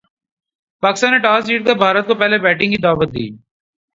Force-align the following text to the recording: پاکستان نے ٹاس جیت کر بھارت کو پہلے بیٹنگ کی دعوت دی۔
پاکستان 0.83 1.11
نے 1.11 1.19
ٹاس 1.19 1.45
جیت 1.47 1.65
کر 1.67 1.75
بھارت 1.77 2.07
کو 2.07 2.13
پہلے 2.15 2.37
بیٹنگ 2.39 2.71
کی 2.71 2.81
دعوت 2.83 3.09
دی۔ 3.13 3.25